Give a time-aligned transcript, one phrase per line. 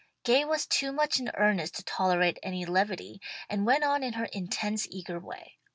[0.23, 4.25] Gay was too much in earnest to tolerate any levity, and went on in her
[4.33, 5.59] intense eager way.